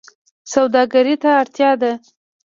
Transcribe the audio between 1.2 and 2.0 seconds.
ته اړتیا ده